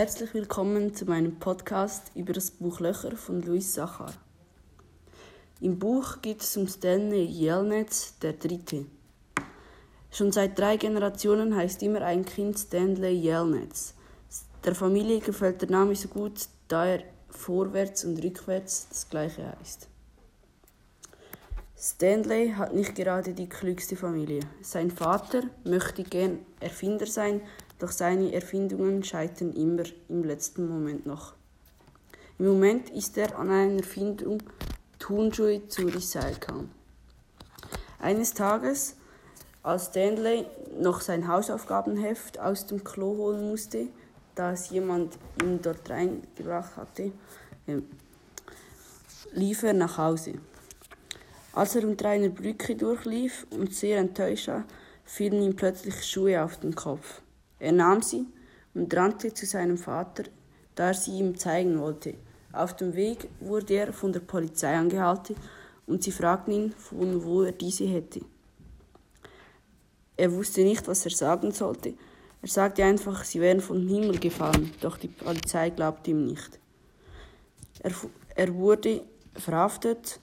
[0.00, 4.14] Herzlich willkommen zu meinem Podcast über das Buch Löcher von Louis Sachar.
[5.60, 8.86] Im Buch geht es um Stanley Yelnats, der Dritte.
[10.10, 13.92] Schon seit drei Generationen heißt immer ein Kind Stanley Yelnats.
[14.64, 19.86] Der Familie gefällt der Name so gut, da er vorwärts und rückwärts das gleiche heißt.
[21.76, 24.40] Stanley hat nicht gerade die klügste Familie.
[24.62, 27.42] Sein Vater möchte gern Erfinder sein,
[27.80, 31.34] doch seine Erfindungen scheitern immer im letzten Moment noch.
[32.38, 34.42] Im Moment ist er an einer Erfindung
[34.98, 36.70] Turnschuhe zu recyceln.
[37.98, 38.96] Eines Tages,
[39.62, 40.46] als Stanley
[40.78, 43.88] noch sein Hausaufgabenheft aus dem Klo holen musste,
[44.34, 47.12] da es jemand ihm dort reingebracht hatte,
[47.66, 47.82] äh,
[49.32, 50.34] lief er nach Hause.
[51.52, 54.64] Als er unter einer Brücke durchlief und sehr enttäuscht war,
[55.04, 57.20] fielen ihm plötzlich Schuhe auf den Kopf.
[57.60, 58.26] Er nahm sie
[58.74, 60.24] und rannte zu seinem Vater,
[60.74, 62.14] da er sie ihm zeigen wollte.
[62.52, 65.36] Auf dem Weg wurde er von der Polizei angehalten
[65.86, 68.20] und sie fragten ihn, von wo er diese hätte.
[70.16, 71.94] Er wusste nicht, was er sagen sollte.
[72.42, 76.58] Er sagte einfach, sie wären vom Himmel gefallen, doch die Polizei glaubte ihm nicht.
[77.80, 77.92] Er,
[78.34, 79.02] er wurde
[79.34, 80.20] verhaftet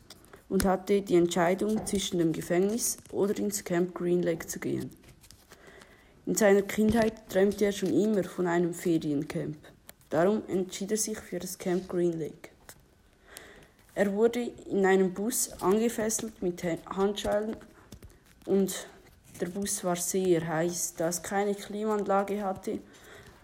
[0.49, 4.89] und hatte die Entscheidung zwischen dem Gefängnis oder ins Camp Green Lake zu gehen.
[6.27, 9.55] In seiner Kindheit träumte er schon immer von einem Feriencamp.
[10.09, 12.49] Darum entschied er sich für das Camp Green Lake.
[13.95, 17.55] Er wurde in einem Bus angefesselt mit Handschellen
[18.45, 18.87] und
[19.39, 22.79] der Bus war sehr heiß, da es keine Klimaanlage hatte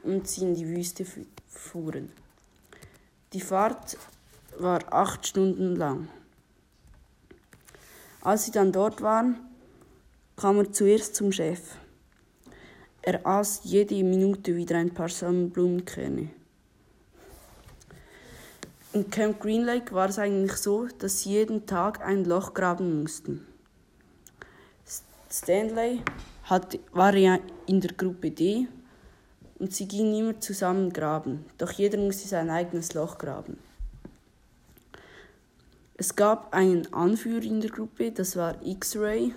[0.04, 1.06] und sie in die Wüste
[1.48, 2.12] fuhren.
[3.32, 3.98] Die Fahrt
[4.58, 6.10] war acht Stunden lang.
[8.20, 9.40] Als sie dann dort waren,
[10.36, 11.78] kam er zuerst zum Chef.
[13.06, 16.30] Er aß jede Minute wieder ein paar Sonnenblumenkerne.
[18.94, 23.02] In Camp Green Lake war es eigentlich so, dass sie jeden Tag ein Loch graben
[23.02, 23.46] mussten.
[25.30, 26.02] Stanley
[26.44, 28.68] hat, war ja in der Gruppe D
[29.60, 33.58] und sie gingen immer zusammen graben, doch jeder musste sein eigenes Loch graben.
[35.96, 39.34] Es gab einen Anführer in der Gruppe, das war X-Ray,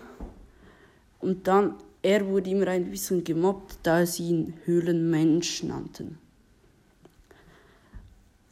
[1.18, 1.74] und dann
[2.06, 6.18] er wurde immer ein bisschen gemobbt, da sie ihn Höhlenmensch nannten.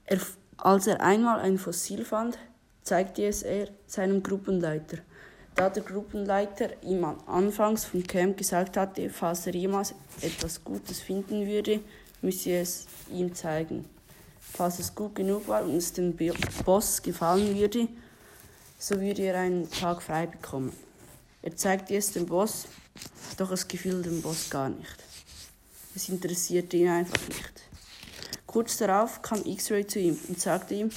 [0.07, 0.19] Er
[0.57, 2.37] als er einmal ein Fossil fand,
[2.83, 4.99] zeigte es er seinem Gruppenleiter.
[5.55, 11.47] Da der Gruppenleiter ihm anfangs vom Camp gesagt hatte, falls er jemals etwas Gutes finden
[11.47, 11.79] würde,
[12.23, 13.85] müsse es ihm zeigen.
[14.41, 16.17] Falls es gut genug war und es dem
[16.65, 17.87] Boss gefallen würde,
[18.79, 20.73] so würde er einen Tag frei bekommen.
[21.45, 22.65] Er zeigte es dem Boss,
[23.37, 24.97] doch es gefiel dem Boss gar nicht.
[25.95, 27.53] Es interessierte ihn einfach nicht.
[28.47, 30.89] Kurz darauf kam X-Ray zu ihm und sagte ihm,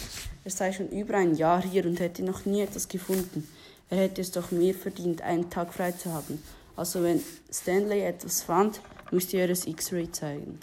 [0.46, 3.46] er sei schon über ein Jahr hier und hätte noch nie etwas gefunden.
[3.90, 6.42] Er hätte es doch mehr verdient, einen Tag frei zu haben.
[6.78, 7.22] Also wenn
[7.52, 8.80] Stanley etwas fand,
[9.12, 10.62] musste er es X-Ray zeigen.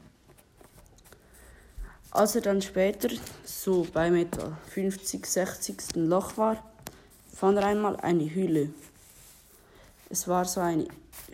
[2.11, 3.11] Als er dann später,
[3.45, 5.77] so beim etwa 50, 60.
[5.97, 6.73] Loch war,
[7.35, 8.71] fand er einmal eine Hülle.
[10.15, 10.87] Es war so eine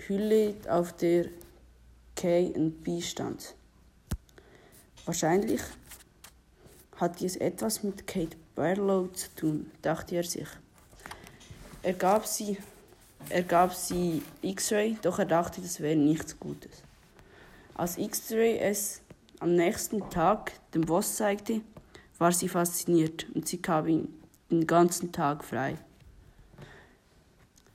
[0.08, 1.26] Hülle, auf der
[2.16, 3.54] K und B stand.
[5.04, 5.60] Wahrscheinlich
[6.96, 10.48] hat dies etwas mit Kate Barlow zu tun, dachte er sich.
[11.82, 12.56] Er gab sie,
[13.28, 16.82] er gab sie X-Ray, doch er dachte, das wäre nichts Gutes.
[17.74, 19.02] Als X-Ray es
[19.40, 21.60] am nächsten Tag dem Boss zeigte,
[22.16, 24.08] war sie fasziniert und sie gab ihm
[24.50, 25.76] den ganzen Tag frei.